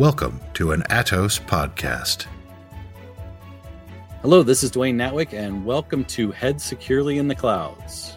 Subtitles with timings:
[0.00, 2.24] Welcome to an Atos podcast.
[4.22, 8.16] Hello, this is Dwayne Natwick, and welcome to Head Securely in the Clouds.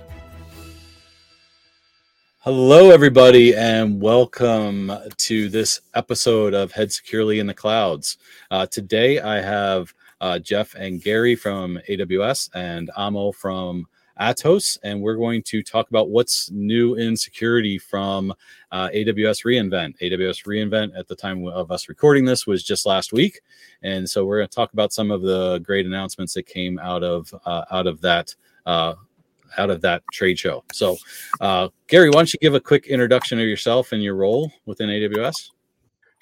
[2.40, 8.18] Hello, everybody, and welcome to this episode of Head Securely in the Clouds.
[8.50, 13.88] Uh, today, I have uh, Jeff and Gary from AWS and Amo from
[14.20, 18.34] Atos, and we're going to talk about what's new in security from
[18.72, 19.98] uh, AWS reInvent.
[20.00, 23.42] AWS reInvent at the time of us recording this was just last week,
[23.82, 27.04] and so we're going to talk about some of the great announcements that came out
[27.04, 28.36] of uh, out of that.
[28.66, 28.96] Uh,
[29.60, 30.64] out of that trade show.
[30.74, 30.98] So,
[31.40, 34.90] uh, Gary, why don't you give a quick introduction of yourself and your role within
[34.90, 35.52] AWS?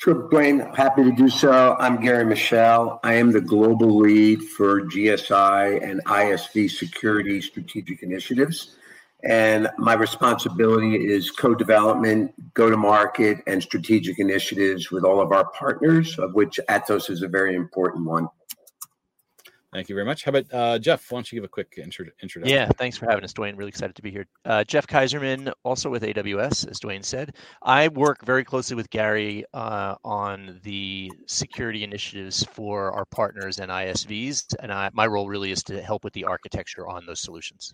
[0.03, 1.75] Sure, Dwayne, happy to do so.
[1.79, 2.99] I'm Gary Meshell.
[3.03, 8.77] I am the global lead for GSI and ISV security strategic initiatives.
[9.23, 15.31] And my responsibility is co development, go to market, and strategic initiatives with all of
[15.31, 18.27] our partners, of which Atos is a very important one.
[19.73, 20.25] Thank you very much.
[20.25, 21.09] How about uh, Jeff?
[21.09, 22.53] Why don't you give a quick intro- introduction?
[22.53, 23.57] Yeah, thanks for having us, Dwayne.
[23.57, 24.27] Really excited to be here.
[24.43, 27.35] Uh, Jeff Kaiserman, also with AWS, as Dwayne said.
[27.61, 33.71] I work very closely with Gary uh, on the security initiatives for our partners and
[33.71, 37.73] ISVs, and I, my role really is to help with the architecture on those solutions.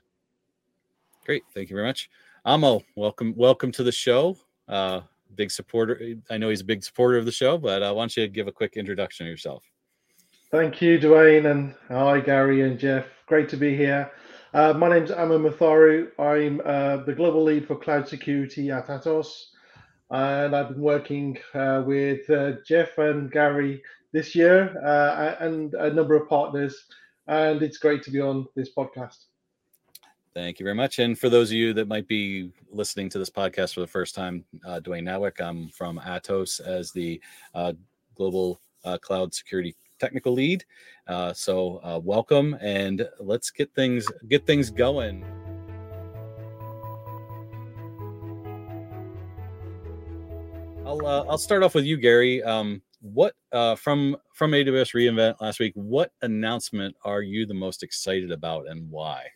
[1.25, 2.11] Great, thank you very much.
[2.45, 4.37] Amo, welcome, welcome to the show.
[4.67, 5.01] Uh,
[5.33, 5.99] big supporter.
[6.29, 8.47] I know he's a big supporter of the show, but uh, why don't you give
[8.47, 9.63] a quick introduction of yourself?
[10.49, 13.05] Thank you, Dwayne, and hi, Gary and Jeff.
[13.25, 14.09] Great to be here.
[14.53, 16.07] Uh, my name's Amo Matharu.
[16.17, 19.47] I'm uh, the global lead for cloud security at Atos,
[20.09, 25.91] and I've been working uh, with uh, Jeff and Gary this year uh, and a
[25.91, 26.81] number of partners,
[27.27, 29.25] and it's great to be on this podcast.
[30.33, 30.99] Thank you very much.
[30.99, 34.15] And for those of you that might be listening to this podcast for the first
[34.15, 37.21] time, uh, Dwayne Natwick, I'm from Atos as the
[38.15, 38.61] global
[39.01, 40.65] cloud security technical lead.
[41.07, 45.25] Uh, so uh, welcome, and let's get things get things going.
[50.85, 52.41] I'll uh, I'll start off with you, Gary.
[52.43, 55.73] Um, what uh, from from AWS reInvent last week?
[55.75, 59.27] What announcement are you the most excited about, and why?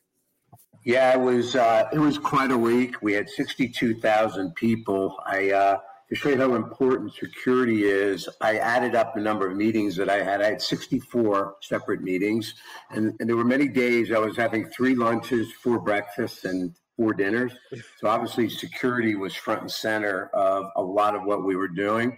[0.84, 3.02] Yeah, it was uh, it was quite a week.
[3.02, 5.18] We had sixty two thousand people.
[5.26, 5.78] I uh,
[6.12, 10.10] to show you how important security is, I added up the number of meetings that
[10.10, 10.42] I had.
[10.42, 12.54] I had 64 separate meetings,
[12.90, 17.14] and, and there were many days I was having three lunches, four breakfasts, and four
[17.14, 17.54] dinners.
[18.00, 22.18] So obviously, security was front and center of a lot of what we were doing.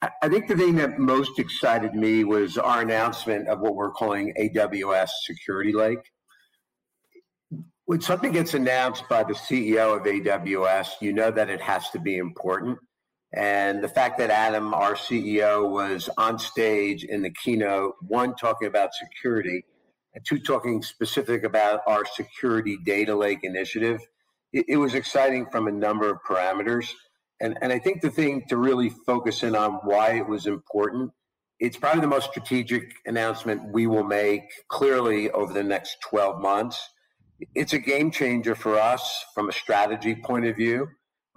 [0.00, 4.32] I think the thing that most excited me was our announcement of what we're calling
[4.40, 5.98] AWS Security Lake.
[7.84, 11.98] When something gets announced by the CEO of AWS, you know that it has to
[11.98, 12.78] be important.
[13.34, 18.68] And the fact that Adam, our CEO, was on stage in the keynote, one, talking
[18.68, 19.64] about security,
[20.14, 24.00] and two, talking specific about our security data lake initiative,
[24.52, 26.90] it, it was exciting from a number of parameters.
[27.40, 31.12] And, and I think the thing to really focus in on why it was important,
[31.60, 36.88] it's probably the most strategic announcement we will make clearly over the next 12 months.
[37.54, 40.88] It's a game changer for us from a strategy point of view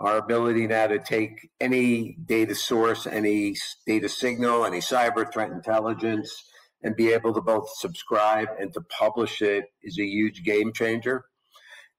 [0.02, 6.44] our ability now to take any data source, any data signal, any cyber threat intelligence,
[6.84, 11.26] and be able to both subscribe and to publish it is a huge game changer.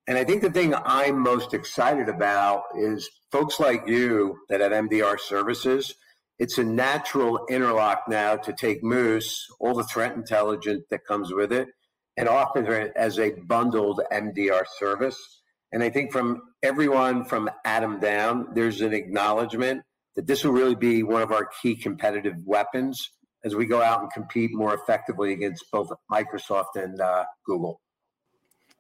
[0.06, 4.72] And I think the thing I'm most excited about is folks like you that at
[4.72, 5.94] MDR services,
[6.38, 11.52] it's a natural interlock now to take Moose, all the threat intelligence that comes with
[11.52, 11.69] it,
[12.16, 15.41] and offer it as a bundled MDR service
[15.72, 19.83] and I think from everyone from Adam down, there's an acknowledgement
[20.16, 23.10] that this will really be one of our key competitive weapons
[23.44, 27.81] as we go out and compete more effectively against both Microsoft and uh, Google.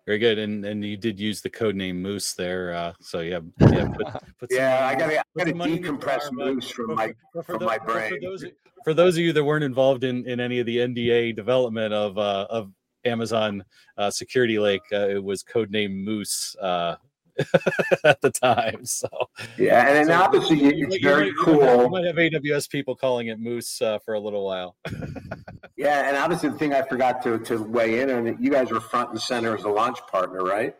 [0.06, 3.38] Very good, and and you did use the code name Moose there, uh, so yeah,
[3.60, 4.06] yeah, put,
[4.40, 4.88] put yeah.
[4.88, 7.14] I got to I got to decompress Moose from my
[7.44, 8.10] from the, my brain.
[8.10, 8.44] For those,
[8.82, 12.18] for those, of you that weren't involved in, in any of the NDA development of
[12.18, 12.72] uh, of
[13.04, 13.64] Amazon
[13.96, 14.82] uh, Security Lake.
[14.92, 16.96] Uh, it was codenamed Moose uh,
[18.04, 18.84] at the time.
[18.84, 19.08] So
[19.56, 21.60] yeah, and so obviously you, it's you, very you cool.
[21.60, 24.76] Might, you might have AWS people calling it Moose uh, for a little while.
[25.76, 28.80] yeah, and obviously the thing I forgot to to weigh in on, you guys were
[28.80, 30.76] front and center as a launch partner, right?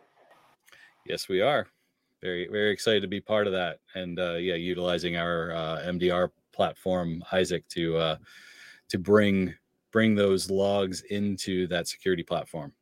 [1.05, 1.67] Yes, we are.
[2.21, 6.29] Very very excited to be part of that, and uh, yeah, utilizing our uh, MDR
[6.53, 8.17] platform, Isaac, to
[8.89, 9.55] to bring
[9.93, 12.73] bring those logs into that security platform.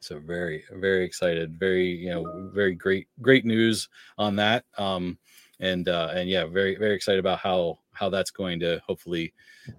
[0.00, 1.58] So very, very excited.
[1.58, 3.88] Very, you know, very great, great news
[4.18, 4.66] on that.
[4.76, 5.16] Um,
[5.60, 9.32] and uh, and yeah, very very excited about how how that's going to hopefully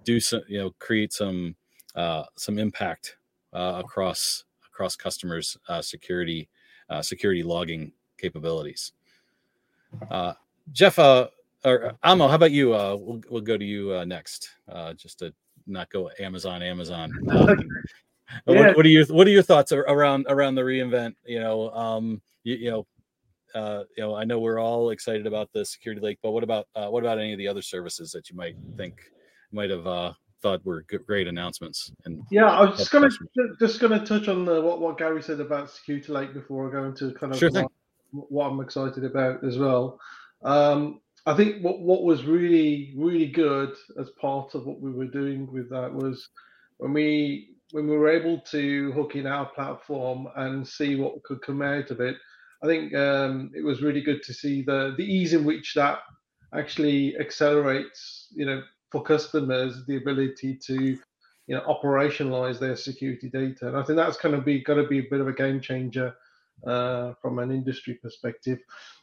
[0.04, 1.54] do some you know create some
[1.94, 3.18] uh, some impact
[3.52, 6.48] uh, across across customers uh, security
[6.88, 8.92] uh, security logging capabilities.
[10.10, 10.32] Uh,
[10.72, 11.28] Jeff uh,
[11.66, 12.74] or Amo, how about you?
[12.74, 15.34] Uh, we'll we'll go to you uh, next, uh, just to
[15.66, 17.12] not go Amazon Amazon.
[17.30, 17.72] Um,
[18.48, 18.54] Yeah.
[18.54, 21.14] what, what are your what are your thoughts around around the reinvent?
[21.24, 22.86] You know, um, you, you know,
[23.54, 26.66] uh, you know, I know we're all excited about the security lake, but what about
[26.74, 29.00] uh, what about any of the other services that you might think
[29.52, 30.12] might have uh,
[30.42, 31.92] thought were good, great announcements?
[32.04, 33.56] And Yeah, I was just gonna customers.
[33.60, 36.84] just gonna touch on the, what what Gary said about Security Lake before I go
[36.84, 37.70] into kind of Sure what,
[38.10, 40.00] what I'm excited about as well.
[40.42, 45.08] Um, I think what what was really really good as part of what we were
[45.08, 46.28] doing with that was
[46.78, 51.42] when we when we were able to hook in our platform and see what could
[51.42, 52.16] come out of it.
[52.62, 55.98] I think um, it was really good to see the the ease in which that
[56.54, 58.62] actually accelerates, you know,
[58.92, 60.96] for customers the ability to
[61.46, 64.88] you know operationalize their security data and i think that's going to be going to
[64.88, 66.14] be a bit of a game changer
[66.66, 68.58] uh, from an industry perspective.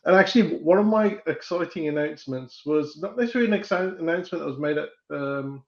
[0.06, 4.60] And actually one of my exciting announcements was not necessarily an exci- announcement that was
[4.60, 5.64] made at um,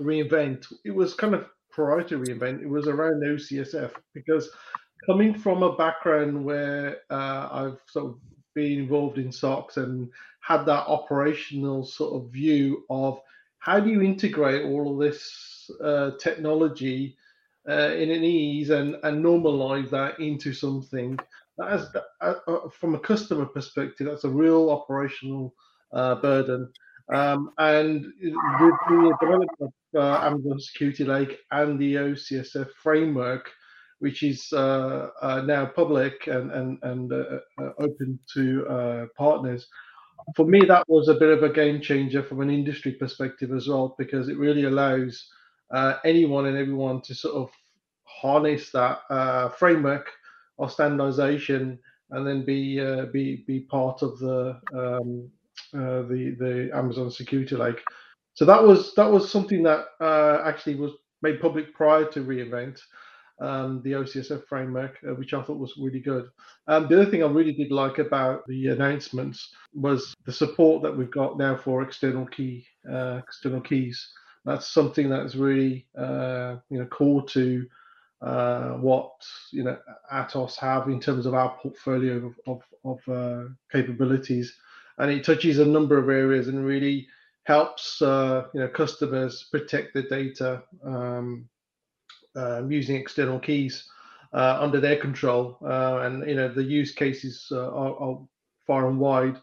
[0.00, 0.66] reinvent.
[0.84, 2.62] It was kind of prior to reinvent.
[2.62, 4.50] It was around ocsf because
[5.06, 8.18] coming from a background where uh, i've sort of
[8.54, 10.10] been involved in SOCs and
[10.40, 13.20] had that operational sort of view of
[13.58, 17.16] how do you integrate all of this uh, technology
[17.68, 21.18] uh, in an ease and, and normalize that into something
[21.58, 21.88] that has,
[22.20, 25.54] uh, uh, from a customer perspective, that's a real operational
[25.92, 26.70] uh, burden.
[27.12, 33.50] Um, and with the development of uh, Amazon Security Lake and the OCSF framework,
[33.98, 35.10] which is uh,
[35.44, 37.12] now public and and and
[37.78, 39.66] open to partners.
[40.36, 43.66] For me, that was a bit of a game changer from an industry perspective as
[43.66, 45.28] well, because it really allows
[45.72, 47.50] uh, anyone and everyone to sort of
[48.04, 50.10] harness that uh, framework
[50.58, 51.78] of standardization
[52.10, 55.30] and then be uh, be be part of the um,
[55.74, 57.80] uh, the the Amazon Security Lake.
[58.34, 62.80] So that was that was something that uh, actually was made public prior to reInvent
[63.40, 66.28] um, the OCSF framework, uh, which I thought was really good.
[66.66, 70.96] Um, the other thing I really did like about the announcements was the support that
[70.96, 74.12] we've got now for external key uh, external keys.
[74.44, 77.66] That's something that's really uh, you know core to
[78.22, 79.12] uh, what
[79.52, 79.78] you know
[80.12, 84.54] Atos have in terms of our portfolio of of, of uh, capabilities,
[84.98, 87.06] and it touches a number of areas and really
[87.44, 91.48] helps uh, you know customers protect their data um,
[92.36, 93.88] um, using external keys
[94.32, 95.58] uh, under their control.
[95.62, 98.18] Uh, and you know the use cases uh, are, are
[98.66, 99.36] far and wide.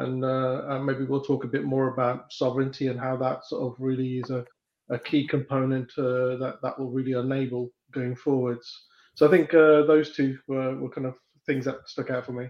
[0.00, 3.62] And, uh, and maybe we'll talk a bit more about sovereignty and how that sort
[3.62, 4.44] of really is a,
[4.90, 8.86] a key component uh, that that will really enable going forwards.
[9.14, 11.14] So I think uh, those two were, were kind of
[11.46, 12.48] things that stuck out for me.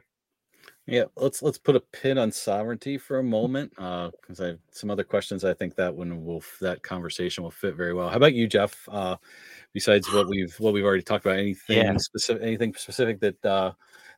[0.87, 4.91] Yeah, let's let's put a pin on sovereignty for a moment, because I have some
[4.91, 5.45] other questions.
[5.45, 8.09] I think that one will that conversation will fit very well.
[8.09, 8.89] How about you, Jeff?
[8.89, 9.17] Uh,
[9.73, 11.97] besides what we've what we've already talked about, anything Yeah.
[11.97, 13.73] specific, anything specific that uh,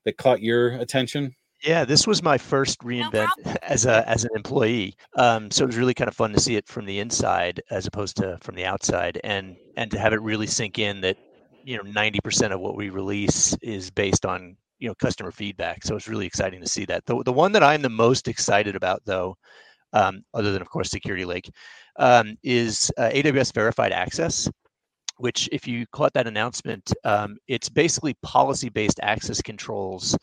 [0.05, 1.35] that caught your attention?
[1.63, 3.31] Yeah, this was my first reinvent
[3.63, 4.97] as a as an employee.
[5.17, 7.87] Um, so it was really kind of fun to see it from the inside as
[7.87, 11.17] opposed to from the outside, and and to have it really sink in that
[11.63, 15.85] you know ninety percent of what we release is based on you know customer feedback.
[15.85, 17.07] So it's really exciting to see that.
[17.07, 19.37] The the one that I'm the most excited about, though,
[19.93, 21.49] um, other than of course Security Lake,
[21.97, 24.51] um, is uh, AWS Verified Access.
[25.19, 30.17] Which, if you caught that announcement, um, it's basically policy-based access controls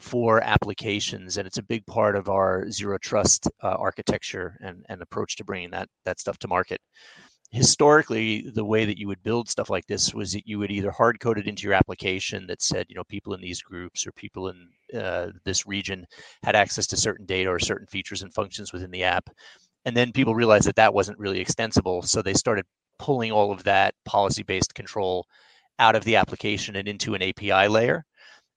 [0.00, 5.02] for applications and it's a big part of our zero trust uh, architecture and, and
[5.02, 6.80] approach to bringing that that stuff to market.
[7.52, 10.90] Historically the way that you would build stuff like this was that you would either
[10.90, 14.12] hard code it into your application that said you know people in these groups or
[14.12, 16.06] people in uh, this region
[16.42, 19.28] had access to certain data or certain features and functions within the app
[19.84, 22.64] and then people realized that that wasn't really extensible so they started
[22.98, 25.26] pulling all of that policy based control
[25.80, 28.04] out of the application and into an api layer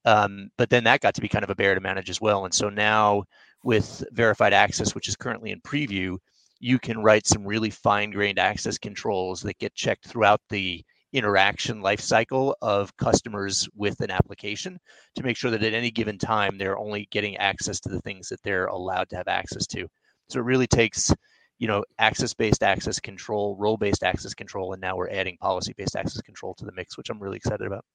[0.05, 2.45] um, but then that got to be kind of a bear to manage as well.
[2.45, 3.23] And so now
[3.63, 6.17] with verified access, which is currently in preview,
[6.59, 10.83] you can write some really fine grained access controls that get checked throughout the
[11.13, 14.79] interaction lifecycle of customers with an application
[15.15, 18.29] to make sure that at any given time they're only getting access to the things
[18.29, 19.87] that they're allowed to have access to.
[20.29, 21.13] So it really takes
[21.59, 25.73] you know access based access control role based access control and now we're adding policy
[25.77, 27.85] based access control to the mix which i'm really excited about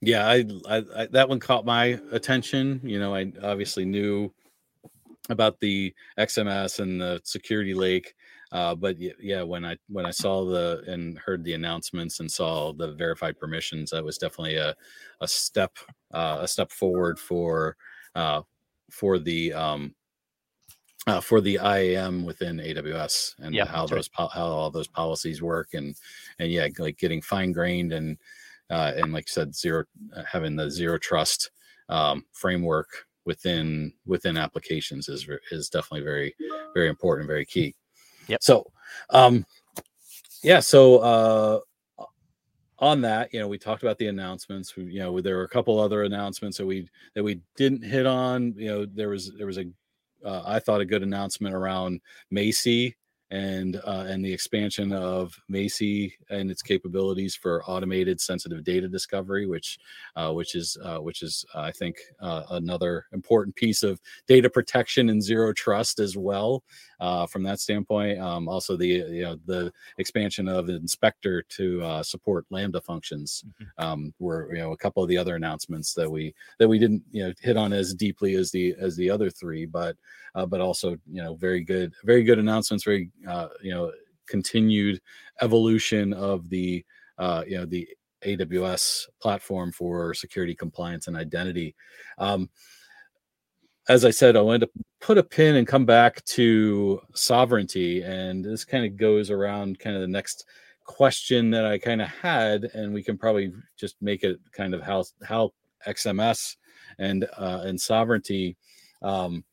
[0.00, 2.80] Yeah, I, I, I that one caught my attention.
[2.84, 4.32] You know, I obviously knew
[5.28, 8.14] about the XKS and the security lake.
[8.52, 12.72] Uh, but yeah, when I when I saw the and heard the announcements and saw
[12.72, 14.74] the verified permissions, that was definitely a
[15.20, 15.76] a step
[16.12, 17.76] uh, a step forward for
[18.14, 18.42] uh,
[18.90, 19.94] for the um,
[21.06, 23.96] uh, for the IAM within AWS and Yep, how that's right.
[23.96, 25.96] those po- how all those policies work and
[26.38, 28.16] and yeah, like getting fine grained and
[28.70, 31.50] uh, and like I said, zero uh, having the zero trust
[31.88, 32.88] um, framework
[33.24, 36.34] within within applications is is definitely very
[36.74, 37.74] very important, very key.
[38.28, 38.42] Yep.
[38.42, 38.70] So,
[39.10, 39.46] um,
[40.42, 40.60] yeah.
[40.60, 42.04] So uh,
[42.78, 44.76] on that, you know, we talked about the announcements.
[44.76, 48.06] We, you know, there were a couple other announcements that we that we didn't hit
[48.06, 48.54] on.
[48.56, 49.64] You know, there was there was a
[50.24, 52.00] uh, I thought a good announcement around
[52.32, 52.94] Macie
[53.30, 59.46] and uh, and the expansion of Macie and its capabilities for automated sensitive data discovery,
[59.46, 59.78] which
[60.14, 64.48] uh, which is uh, which is uh, I think uh, another important piece of data
[64.48, 66.62] protection and zero trust as well.
[66.98, 72.02] Uh, from that standpoint, um, also the you know the expansion of Inspector to uh,
[72.02, 73.84] support Lambda functions Mhm.
[73.84, 77.02] um, were you know a couple of the other announcements that we that we didn't
[77.10, 79.96] you know hit on as deeply as the as the other three, but
[80.34, 83.92] uh, but also you know very good very good announcements, very uh, you know
[84.26, 85.00] continued
[85.40, 86.84] evolution of the
[87.18, 87.88] uh, you know the
[88.24, 91.74] AWS platform for security, compliance, and identity.
[92.18, 92.48] Um,
[93.88, 94.70] as I said, I wanted to
[95.00, 99.94] put a pin and come back to sovereignty, and this kind of goes around kind
[99.94, 100.46] of the next
[100.84, 104.82] question that I kind of had, and we can probably just make it kind of
[104.82, 105.52] how how
[105.86, 106.56] XKS
[106.98, 108.56] and uh, and sovereignty.
[109.02, 109.44] Um,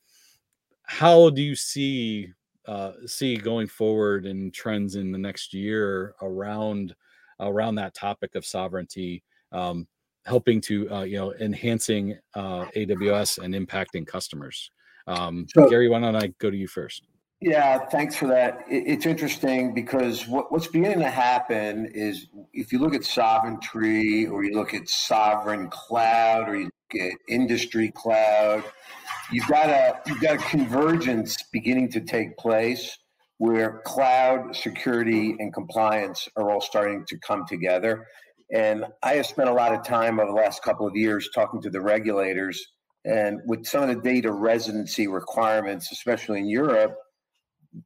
[0.82, 2.32] how do you see
[2.66, 6.94] uh, see going forward and trends in the next year around
[7.40, 9.22] around that topic of sovereignty?
[9.52, 9.86] Um,
[10.26, 14.70] helping to uh, you know enhancing uh, AWS and impacting customers.
[15.06, 17.02] Um, So- Gary, why don't I go to you first?
[17.40, 18.64] Yeah, thanks for that.
[18.70, 24.26] It, it's interesting because what, what's beginning to happen is if you look at sovereignty
[24.26, 28.64] or you look at sovereign cloud or you look at industry cloud,
[29.32, 32.96] you've got a you've got a convergence beginning to take place
[33.38, 38.06] where cloud security and compliance are all starting to come together.
[38.52, 41.60] And I have spent a lot of time over the last couple of years talking
[41.62, 42.64] to the regulators
[43.04, 46.96] and with some of the data residency requirements, especially in Europe,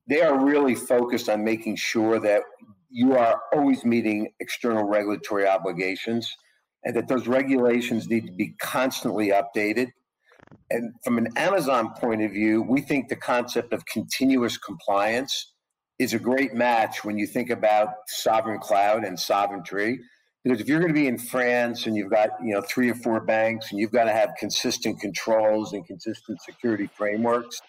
[0.08, 2.42] they are really focused on making sure that
[2.90, 6.30] you are always meeting external regulatory obligations
[6.84, 9.88] and that those regulations need to be constantly updated.
[10.70, 15.52] And from an Amazon point of view, we think the concept of continuous compliance
[15.98, 19.98] is a great match when you think about sovereign cloud and sovereignty.
[20.44, 22.94] Because if you're going to be in France and you've got you know three or
[22.94, 27.60] four banks and you've got to have consistent controls and consistent security frameworks,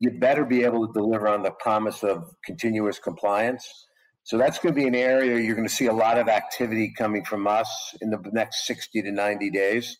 [0.00, 3.86] you better be able to deliver on the promise of continuous compliance.
[4.22, 6.94] So that's going to be an area you're going to see a lot of activity
[6.96, 9.98] coming from us in the next 60 to 90 days.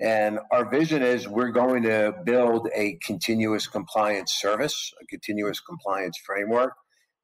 [0.00, 6.18] And our vision is we're going to build a continuous compliance service, a continuous compliance
[6.24, 6.72] framework.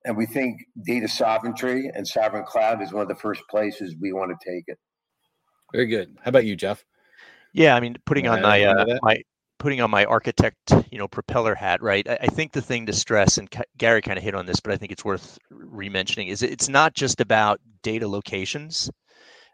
[0.04, 4.12] And we think data sovereignty and sovereign cloud is one of the first places we
[4.12, 4.78] want to take it.
[5.72, 6.16] Very good.
[6.22, 6.84] How about you, Jeff?
[7.52, 9.22] Yeah, I mean, putting on my uh, my
[9.58, 12.08] putting on my architect, you know, propeller hat, right?
[12.08, 14.60] I, I think the thing to stress, and Ka- Gary kind of hit on this,
[14.60, 18.90] but I think it's worth re-mentioning, is it's not just about data locations.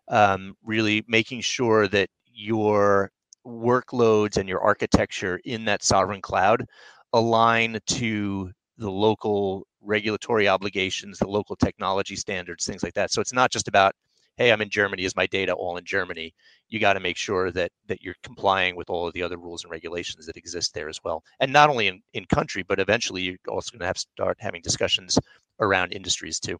[0.09, 3.11] Um, really making sure that your
[3.47, 6.65] workloads and your architecture in that sovereign cloud
[7.13, 13.13] align to the local regulatory obligations, the local technology standards, things like that.
[13.13, 13.95] So it's not just about,
[14.37, 16.35] hey, I'm in Germany, is my data all in Germany?
[16.69, 19.63] You got to make sure that that you're complying with all of the other rules
[19.63, 21.23] and regulations that exist there as well.
[21.39, 24.39] And not only in, in country, but eventually you're also going to have to start
[24.41, 25.19] having discussions
[25.61, 26.59] around industries too.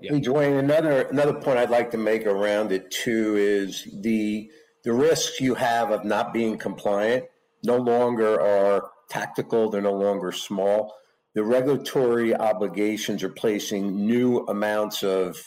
[0.00, 0.12] Yeah.
[0.14, 4.50] Hey, Dwayne, another another point I'd like to make around it too is the
[4.84, 7.24] the risks you have of not being compliant
[7.64, 10.94] no longer are tactical, they're no longer small.
[11.34, 15.40] The regulatory obligations are placing new amounts of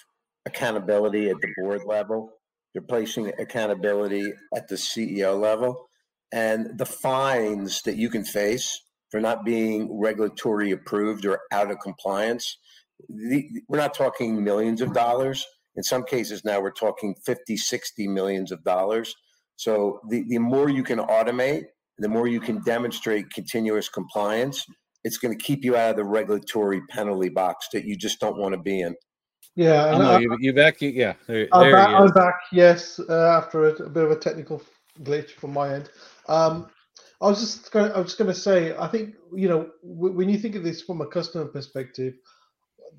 [0.45, 2.33] accountability at the board level.
[2.73, 5.89] They're placing accountability at the CEO level.
[6.33, 11.79] And the fines that you can face for not being regulatory approved or out of
[11.79, 12.57] compliance
[13.09, 15.45] the, we're not talking millions of dollars.
[15.75, 19.15] In some cases now we're talking 50, 60 millions of dollars.
[19.55, 21.65] So the, the more you can automate,
[21.97, 24.65] the more you can demonstrate continuous compliance,
[25.03, 28.37] it's going to keep you out of the regulatory penalty box that you just don't
[28.37, 28.95] want to be in.
[29.55, 30.81] Yeah, Oh, and no, I, you, you back?
[30.81, 32.35] You, yeah, there, I'm, there back, he I'm back.
[32.51, 34.61] Yes, uh, after a, a bit of a technical
[35.03, 35.89] glitch from my end.
[36.27, 36.69] Um,
[37.21, 37.91] I was just going.
[37.91, 38.75] I was just going to say.
[38.77, 42.13] I think you know when you think of this from a customer perspective,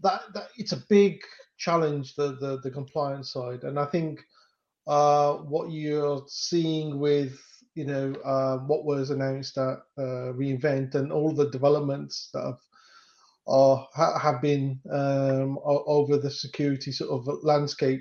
[0.02, 1.20] that, that it's a big
[1.58, 4.20] challenge the, the the compliance side, and I think
[4.86, 7.38] uh, what you're seeing with
[7.74, 12.58] you know uh, what was announced at uh, reInvent and all the developments that have
[13.46, 18.00] are have been um, over the security sort of landscape.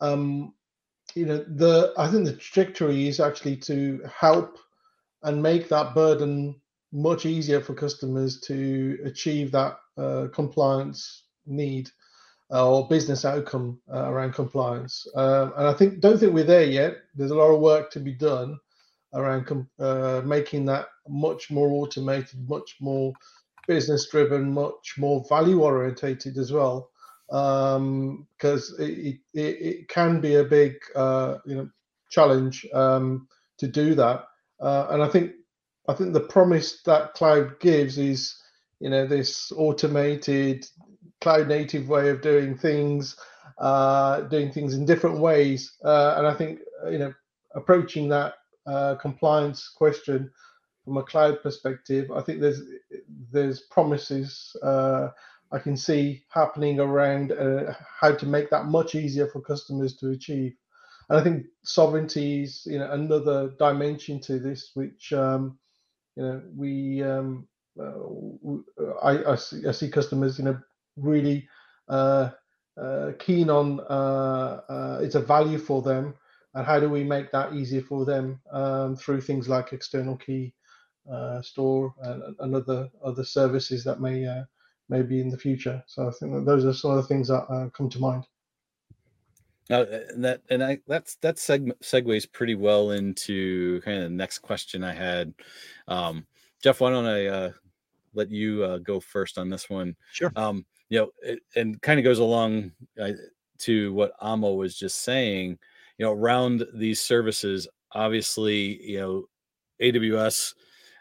[0.00, 0.54] Um,
[1.14, 4.58] you know, the I think the trajectory is actually to help
[5.22, 6.60] and make that burden
[6.92, 11.90] much easier for customers to achieve that uh, compliance need
[12.52, 15.06] uh, or business outcome uh, around compliance.
[15.14, 16.98] Um, and I think don't think we're there yet.
[17.14, 18.58] There's a lot of work to be done
[19.14, 23.12] around com- uh, making that much more automated, much more
[23.66, 26.90] business driven, much more value orientated as well.
[27.28, 28.26] Because um,
[28.78, 31.68] it, it, it, can be a big uh, you know
[32.10, 33.26] challenge um,
[33.58, 34.26] to do that.
[34.60, 35.32] Uh, and I think
[35.88, 38.36] I think the promise that cloud gives is
[38.80, 40.66] you know this automated
[41.20, 43.16] cloud native way of doing things,
[43.58, 45.72] uh, doing things in different ways.
[45.84, 46.60] Uh, and I think
[46.90, 47.12] you know
[47.54, 48.34] approaching that
[48.66, 50.30] uh, compliance question
[50.84, 52.62] from a cloud perspective, I think there's
[53.30, 55.08] there's promises uh,
[55.52, 60.10] I can see happening around uh, how to make that much easier for customers to
[60.10, 60.54] achieve.
[61.08, 65.58] And I think sovereignty is you know another dimension to this, which um,
[66.16, 67.46] you know we um,
[67.80, 70.58] uh, I, I, see, I see customers you know
[70.96, 71.48] really
[71.88, 72.30] uh,
[72.80, 76.14] uh, keen on uh, uh, it's a value for them
[76.54, 80.52] and how do we make that easier for them um, through things like external key
[81.10, 84.44] uh, store and, and, other other services that may uh,
[84.88, 85.82] may be in the future.
[85.86, 88.24] So I think those are some of things that uh, come to mind.
[89.70, 94.16] Now, and that and I that's that seg- segues pretty well into kind of the
[94.16, 95.32] next question I had.
[95.88, 96.26] Um,
[96.62, 97.52] Jeff, why don't I uh,
[98.14, 99.96] let you uh, go first on this one?
[100.12, 100.32] Sure.
[100.36, 103.12] Um, you know, it, and kind of goes along uh,
[103.60, 105.58] to what Amo was just saying.
[105.98, 109.24] You know, around these services, obviously, you know,
[109.80, 110.54] AWS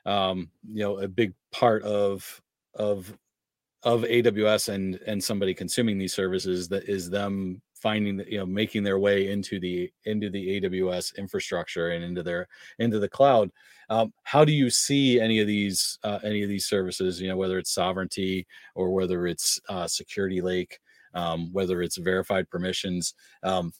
[0.05, 2.41] um, you know a big part of
[2.75, 3.15] of
[3.83, 8.45] of AWS and and somebody consuming these services that is them finding that you know
[8.45, 12.47] making their way into the into the AWS infrastructure and into their
[12.79, 13.51] into the cloud.
[13.89, 17.19] Um, how do you see any of these uh, any of these services?
[17.19, 20.79] You know whether it's sovereignty or whether it's uh, security lake,
[21.13, 23.13] um, whether it's verified permissions,
[23.43, 23.73] um,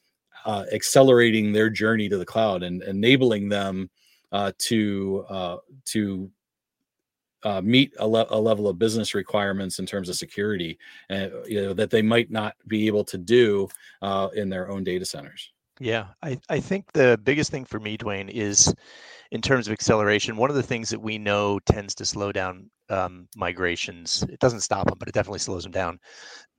[0.46, 3.90] uh, accelerating their journey to the cloud and enabling them
[4.32, 6.30] uh, to uh, to
[7.44, 10.78] uh, meet a, le- a, level of business requirements in terms of security,
[11.10, 13.68] uh, you know, that they might not be able to do
[14.02, 15.52] uh, in their own data centers.
[15.80, 18.74] Yeah, I, I think the biggest thing for me, Dwayne, is
[19.32, 20.38] in terms of acceleration.
[20.38, 24.24] One of the things that we know tends to slow down um, migrations.
[24.30, 26.00] It doesn't stop them, but it definitely slows them down.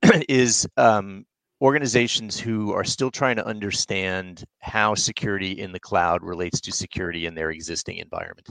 [0.27, 1.25] is um,
[1.61, 7.25] organizations who are still trying to understand how security in the cloud relates to security
[7.25, 8.49] in their existing environment.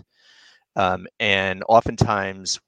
[0.76, 2.60] Um, and oftentimes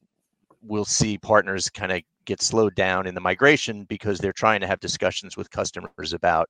[0.63, 4.67] we'll see partners kind of get slowed down in the migration because they're trying to
[4.67, 6.49] have discussions with customers about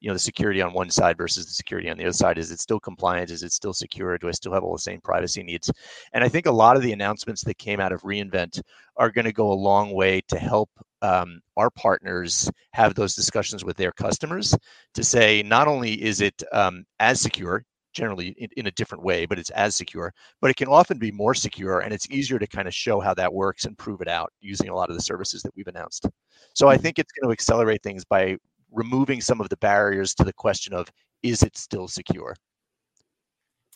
[0.00, 2.38] you know the security on one side versus the security on the other side.
[2.38, 3.30] Is it still compliant?
[3.30, 4.18] Is it still secure?
[4.18, 5.70] Do i still have all the same privacy needs?
[6.12, 8.60] And i think a lot of the announcements that came out of reinvent
[8.96, 10.70] are going to go a long way to help
[11.02, 14.54] um, our partners have those discussions with their customers
[14.94, 17.64] to say not only is it um, as secure
[17.96, 21.10] generally in, in, a different way but it's as secure but it can often be
[21.10, 24.08] more secure and it's easier to kind of show how that works and prove it
[24.08, 26.06] out using a lot of the services that we've announced
[26.54, 26.82] so i mm-hmm.
[26.82, 28.36] think it's going to accelerate things by
[28.72, 30.88] removing some of the barriers to the question of
[31.22, 32.36] is it still secure?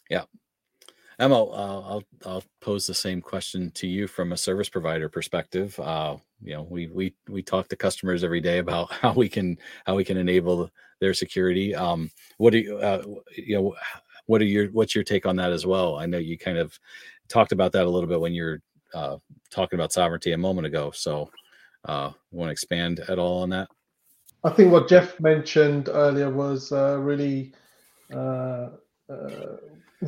[0.09, 0.25] Yeah.
[1.19, 5.79] Amo, uh, I'll I'll pose the same question to you from a service provider perspective.
[5.79, 9.59] Uh, you know, we we we talk to customers every day about how we can
[9.85, 11.75] how we can enable their security.
[11.75, 13.03] Um, what do you uh,
[13.37, 13.75] you know?
[14.31, 15.97] What are your what's your take on that as well?
[15.97, 16.79] I know you kind of
[17.29, 18.63] talked about that a little bit when you're
[18.95, 19.17] uh,
[19.51, 20.93] talking about sovereignty a moment ago.
[20.95, 21.31] So,
[21.85, 23.69] uh, want to expand at all on that?
[24.45, 27.53] I think what Jeff mentioned earlier was uh, really
[28.15, 28.69] uh,
[29.11, 29.57] uh,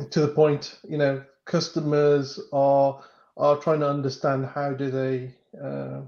[0.09, 0.79] to the point.
[0.87, 3.03] You know, customers are
[3.35, 5.99] are trying to understand how do they uh,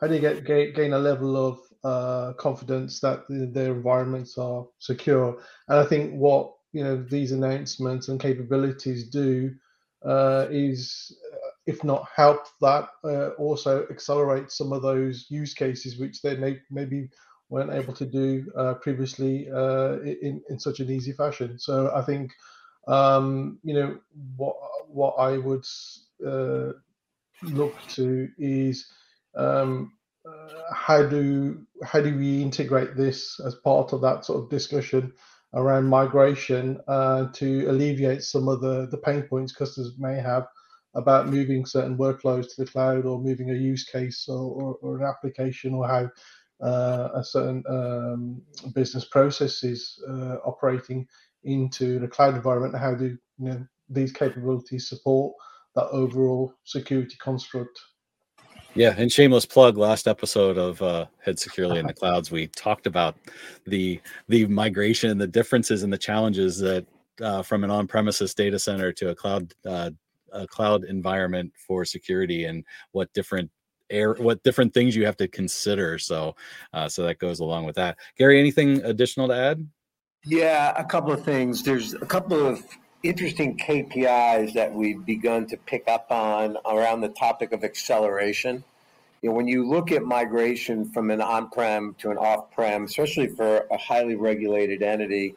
[0.00, 5.40] how do you get gain a level of uh, confidence that their environments are secure.
[5.68, 9.54] And I think what you know these announcements and capabilities do
[10.04, 11.16] uh, is
[11.66, 16.58] if not help that, uh, also accelerate some of those use cases which they may
[16.70, 17.10] maybe
[17.50, 21.58] weren't able to do uh, previously uh, in in such an easy fashion.
[21.58, 22.32] So I think
[22.88, 23.98] um, you know,
[24.36, 24.56] what
[24.88, 25.66] what I would
[26.26, 26.72] uh,
[27.42, 28.86] look to is
[29.36, 29.92] um,
[30.26, 35.12] uh, how do how do we integrate this as part of that sort of discussion
[35.54, 40.46] around migration uh, to alleviate some of the, the pain points customers may have
[40.94, 44.98] about moving certain workloads to the cloud or moving a use case or, or, or
[44.98, 46.10] an application or how
[46.60, 48.42] uh, a certain um,
[48.74, 51.06] business processes uh, operating
[51.44, 52.76] into the cloud environment.
[52.76, 55.34] How do you know, these capabilities support
[55.76, 57.78] that overall security construct?
[58.78, 59.76] Yeah, and shameless plug.
[59.76, 63.16] Last episode of uh, Head Securely in the Clouds, we talked about
[63.66, 66.86] the the migration, the differences, and the challenges that
[67.20, 69.90] uh, from an on-premises data center to a cloud uh,
[70.32, 73.50] a cloud environment for security, and what different
[73.90, 75.98] air what different things you have to consider.
[75.98, 76.36] So,
[76.72, 77.98] uh, so that goes along with that.
[78.16, 79.68] Gary, anything additional to add?
[80.24, 81.64] Yeah, a couple of things.
[81.64, 82.62] There's a couple of
[83.02, 88.64] interesting KPIs that we've begun to pick up on around the topic of acceleration.
[89.22, 93.66] You know, when you look at migration from an on-prem to an off-prem, especially for
[93.70, 95.34] a highly regulated entity,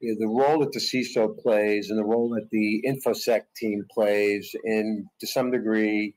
[0.00, 3.84] you know, the role that the CISO plays and the role that the InfoSec team
[3.90, 6.14] plays in, to some degree,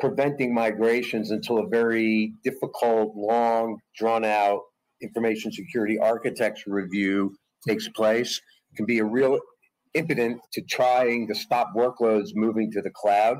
[0.00, 4.60] preventing migrations until a very difficult, long, drawn-out
[5.02, 8.40] information security architecture review takes place
[8.76, 9.38] can be a real
[9.96, 13.38] impotent to trying to stop workloads moving to the cloud.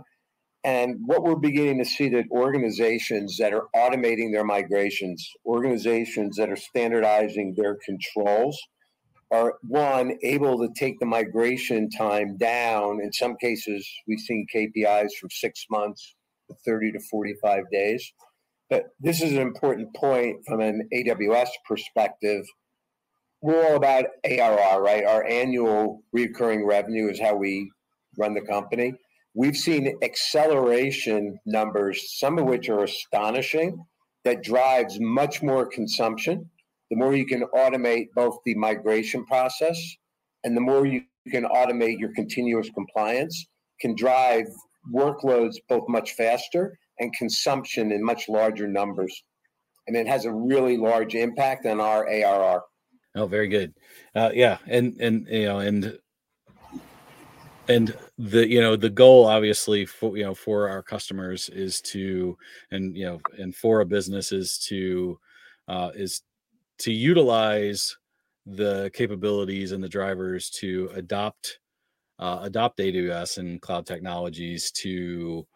[0.64, 6.50] And what we're beginning to see that organizations that are automating their migrations, organizations that
[6.50, 8.58] are standardizing their controls,
[9.30, 13.00] are one able to take the migration time down.
[13.00, 16.14] In some cases, we've seen KPIs from six months
[16.48, 18.12] to 30 to 45 days.
[18.70, 22.44] But this is an important point from an AWS perspective
[23.40, 25.04] we're all about ARR, right?
[25.04, 27.70] Our annual recurring revenue is how we
[28.18, 28.94] run the company.
[29.34, 33.84] We've seen acceleration numbers, some of which are astonishing,
[34.24, 36.50] that drives much more consumption.
[36.90, 39.78] The more you can automate both the migration process
[40.42, 43.46] and the more you can automate your continuous compliance,
[43.80, 44.46] can drive
[44.92, 49.22] workloads both much faster and consumption in much larger numbers.
[49.86, 52.62] And it has a really large impact on our ARR.
[53.16, 53.74] Oh, very good.
[54.14, 55.98] Uh, yeah, and and you know, and
[57.68, 62.36] and the you know the goal obviously for you know for our customers is to
[62.70, 65.18] and you know and for a business is to
[65.68, 66.22] uh, is
[66.78, 67.96] to utilize
[68.44, 71.58] the capabilities and the drivers to adopt
[72.18, 75.46] uh, adopt AWS and cloud technologies to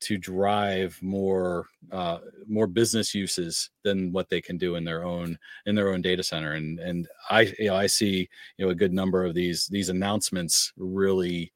[0.00, 5.38] to drive more uh, more business uses than what they can do in their own
[5.66, 6.52] in their own data center.
[6.52, 9.88] And and i you know i see you know a good number of these these
[9.88, 11.52] announcements really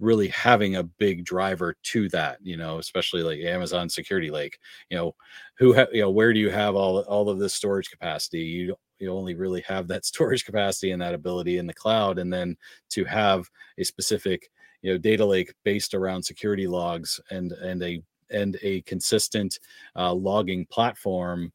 [0.00, 4.58] really having a big driver to that you know especially like amazon security lake.
[4.90, 5.14] You know
[5.58, 8.40] who ha- you know where do you have all all of this storage capacity?
[8.40, 12.18] You you only really have that storage capacity and that ability in the cloud.
[12.18, 12.56] And then
[12.90, 14.50] to have a specific
[14.82, 19.58] you know data lake based around security logs and and a and a consistent
[19.96, 21.52] uh, logging platform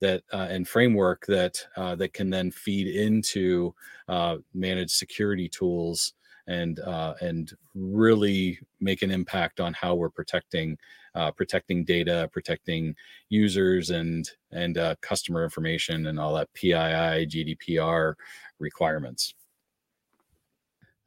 [0.00, 3.74] that uh, and framework that uh, that can then feed into
[4.08, 6.14] uh, managed security tools
[6.48, 10.76] and uh, and really make an impact on how we're protecting
[11.14, 12.94] uh, protecting data, protecting
[13.30, 18.14] users and and customer information and all that PII GDPR
[18.58, 19.34] requirements.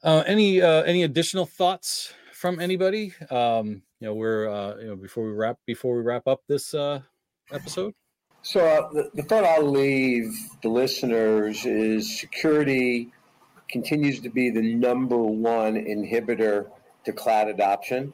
[0.03, 3.13] Uh, any uh, any additional thoughts from anybody?
[3.29, 6.73] Um, you know, we're uh, you know before we wrap before we wrap up this
[6.73, 7.01] uh,
[7.51, 7.93] episode.
[8.41, 13.11] So uh, the, the thought I'll leave the listeners is security
[13.69, 16.67] continues to be the number one inhibitor
[17.05, 18.13] to cloud adoption.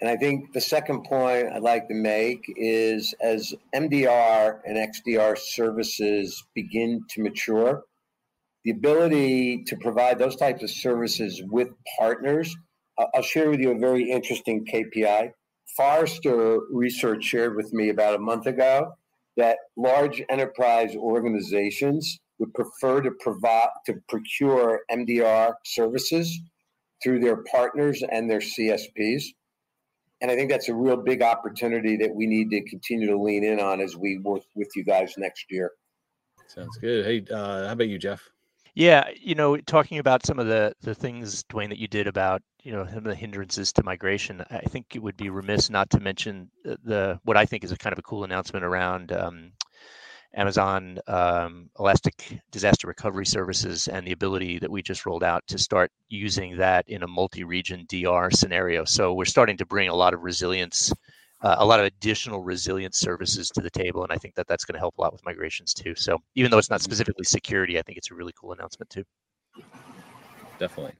[0.00, 5.36] And I think the second point I'd like to make is as MDR and XDR
[5.36, 7.82] services begin to mature,
[8.64, 11.68] the ability to provide those types of services with
[11.98, 12.54] partners.
[13.14, 15.32] I'll share with you a very interesting KPI.
[15.76, 18.92] Forrester research shared with me about a month ago
[19.36, 26.38] that large enterprise organizations would prefer to provide to procure MDR services
[27.02, 29.24] through their partners and their CSPs.
[30.20, 33.44] And I think that's a real big opportunity that we need to continue to lean
[33.44, 35.72] in on as we work with you guys next year.
[36.46, 37.06] Sounds good.
[37.06, 38.28] Hey, uh, how about you, Jeff?
[38.74, 42.42] Yeah, you know, talking about some of the the things, Dwayne, that you did about
[42.62, 45.90] you know some of the hindrances to migration, I think it would be remiss not
[45.90, 49.52] to mention the what I think is a kind of a cool announcement around um,
[50.34, 55.58] Amazon um, Elastic Disaster Recovery Services and the ability that we just rolled out to
[55.58, 58.84] start using that in a multi-region DR scenario.
[58.84, 60.92] So we're starting to bring a lot of resilience,
[61.42, 64.64] uh, a lot of additional resilience services to the table, and I think that that's
[64.64, 65.94] going to help a lot with migrations too.
[65.94, 69.04] So even though it's not specifically security, I think it's a really cool announcement too.
[70.58, 70.94] Definitely.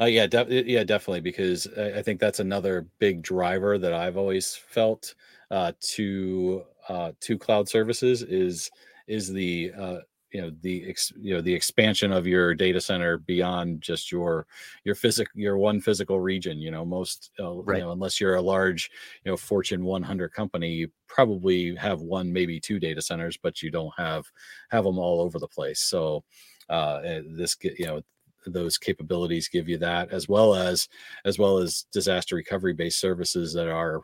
[0.00, 4.16] Uh, yeah, de- yeah, definitely, because I, I, think that's another big driver that I've
[4.16, 5.14] always felt
[5.50, 8.70] uh, to uh, to cloud services is
[9.06, 9.98] is the uh,
[10.34, 14.46] you know the ex, you know the expansion of your data center beyond just your
[14.82, 17.78] your physical your one physical region you know most uh, right.
[17.78, 18.90] you know unless you're a large
[19.24, 23.70] you know fortune 100 company you probably have one maybe two data centers but you
[23.70, 24.24] don't have
[24.70, 26.24] have them all over the place so
[26.68, 28.02] uh eh, this you know
[28.46, 30.88] those capabilities give you that as well as
[31.24, 34.00] as well as disaster recovery based services that are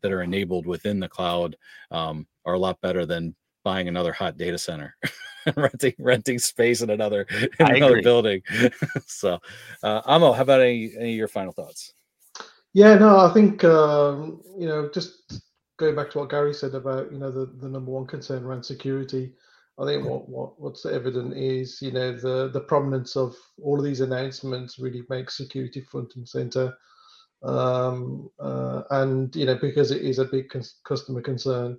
[0.00, 1.56] that are enabled within the cloud
[1.90, 4.96] um, are a lot better than buying another hot data center
[5.56, 7.26] renting renting space in another
[7.60, 8.42] in another building.
[9.06, 9.38] So
[9.82, 11.92] uh amo how about any, any of your final thoughts?
[12.72, 15.42] Yeah no i think um, you know just
[15.78, 18.62] going back to what gary said about you know the, the number one concern around
[18.62, 19.32] security
[19.78, 23.84] i think what, what what's evident is you know the the prominence of all of
[23.84, 26.74] these announcements really makes security front and center.
[27.42, 30.52] Um, uh, and you know because it is a big
[30.84, 31.76] customer concern, uh,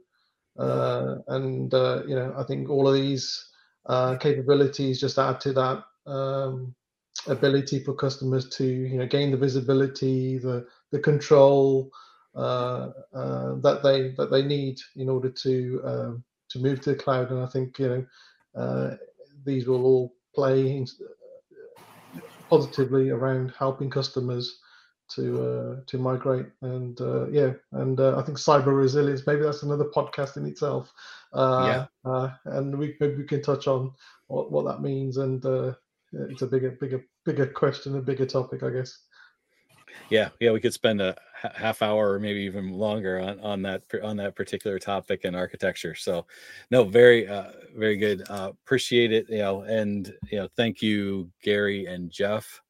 [0.57, 3.49] and uh, you know I think all of these
[3.87, 6.75] uh, capabilities just add to that um,
[7.27, 11.89] ability for customers to you know gain the visibility, the the control
[12.35, 16.95] uh, uh, that they that they need in order to um, to move to the
[16.95, 17.31] cloud.
[17.31, 18.07] And I think you
[18.55, 18.97] know
[19.45, 20.85] these will all play
[22.49, 24.59] positively around helping customers
[25.15, 26.47] to uh, to migrate.
[26.61, 30.91] And uh, yeah and uh, i think cyber resilience maybe that's another podcast in itself.
[31.33, 32.11] Uh, yeah.
[32.11, 33.91] Uh, and we maybe we can touch on
[34.27, 35.17] what, what that means.
[35.17, 35.73] And uh,
[36.13, 38.99] it's a bigger bigger bigger question a bigger topic i guess.
[40.09, 41.15] Yeah yeah we could spend a
[41.55, 45.95] half hour or maybe even longer on on that on that particular topic and architecture.
[45.95, 46.25] So
[46.71, 48.23] no very uh very good.
[48.29, 52.62] Uh appreciate it you know and you know thank you gary and jeff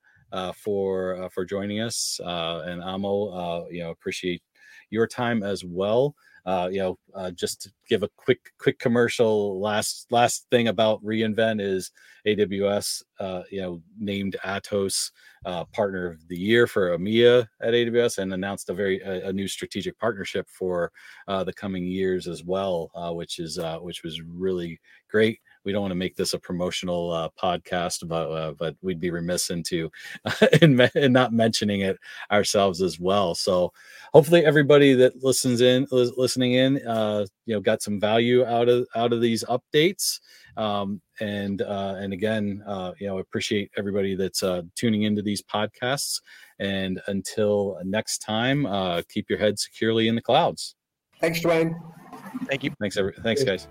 [0.54, 2.20] for uh, for joining us.
[2.24, 4.42] Uh, and Amo, uh, you know, appreciate
[4.90, 6.16] your time as well.
[6.46, 9.62] Uh, you know, uh, just to give a quick quick commercial.
[9.62, 11.92] Last last thing about reInvent is
[12.28, 13.04] AWS.
[13.50, 15.12] you know, named Atos
[15.72, 19.48] Partner of the Year for EMEA at AWS, and announced a very a, a new
[19.48, 20.92] strategic partnership for
[21.28, 25.96] the coming years as well, which is which was really great we don't want to
[25.96, 29.92] make this a promotional uh, podcast, but uh, but we'd be remiss into
[30.62, 31.98] in, in not mentioning it
[32.32, 33.36] ourselves as well.
[33.36, 33.72] So
[34.14, 38.88] hopefully everybody that listens in listening in, uh, you know, got some value out of
[38.96, 40.20] out of these updates.
[40.56, 45.42] Um, and uh, and again, uh, you know, appreciate everybody that's uh, tuning into these
[45.42, 46.22] podcasts.
[46.60, 50.76] And until next time, uh, keep your head securely in the clouds.
[51.20, 51.74] Thanks, Dwayne.
[52.46, 52.72] Thank you.
[52.80, 53.14] Thanks, every.
[53.24, 53.68] Thanks, guys.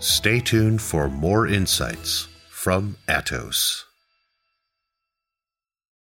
[0.00, 3.87] Stay tuned for more insights from Atos.